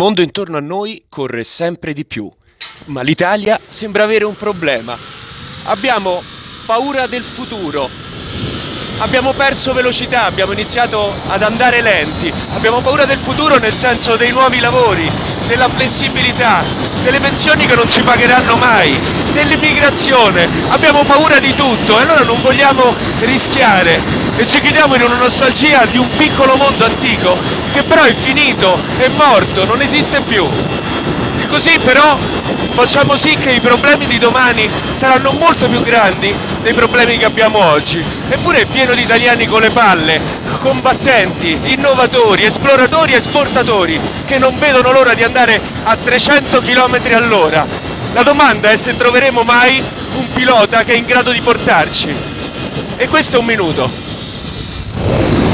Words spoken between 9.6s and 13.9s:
velocità, abbiamo iniziato ad andare lenti. Abbiamo paura del futuro nel